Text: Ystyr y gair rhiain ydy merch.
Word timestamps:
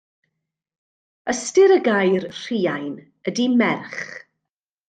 Ystyr 1.33 1.71
y 1.77 1.79
gair 1.89 2.23
rhiain 2.41 2.97
ydy 3.33 3.47
merch. 3.63 4.05